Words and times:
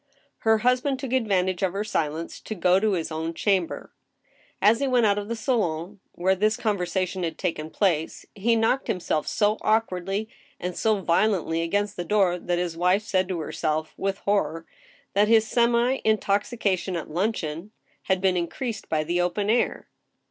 Her 0.39 0.57
husband 0.57 0.97
took 0.97 1.13
advantage 1.13 1.61
of 1.61 1.73
her 1.73 1.83
silence 1.83 2.39
to 2.41 2.55
go 2.55 2.79
to 2.79 2.93
his 2.93 3.11
own 3.11 3.35
chamber. 3.35 3.93
As 4.59 4.79
he 4.79 4.87
went 4.87 5.05
out 5.05 5.19
of 5.19 5.27
the 5.27 5.35
salon, 5.35 5.99
where 6.13 6.33
this 6.33 6.57
conversation 6.57 7.21
had 7.21 7.37
taken 7.37 7.69
place, 7.69 8.25
he 8.33 8.55
knocked 8.55 8.87
himself 8.87 9.27
so 9.27 9.59
awkwardly 9.61 10.27
and 10.59 10.75
so 10.75 11.01
violently 11.01 11.61
against 11.61 11.97
the 11.97 12.03
door 12.03 12.39
that 12.39 12.57
his 12.57 12.75
wife 12.75 13.03
said 13.03 13.27
to 13.27 13.41
herself, 13.41 13.93
with 13.95 14.17
horror, 14.21 14.65
that 15.13 15.27
his 15.27 15.45
semi 15.47 16.01
intoxica 16.03 16.75
tion 16.79 16.95
at 16.95 17.11
luncheon 17.11 17.69
had 18.05 18.21
been 18.21 18.35
increased 18.35 18.89
by 18.89 19.03
the 19.03 19.21
open 19.21 19.51
air. 19.51 19.87